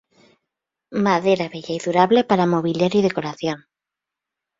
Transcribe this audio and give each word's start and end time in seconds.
Madera 1.05 1.47
bella 1.47 1.73
y 1.75 1.77
durable 1.77 2.23
para 2.23 2.47
mobiliario 2.47 3.01
y 3.01 3.03
decoración. 3.03 3.65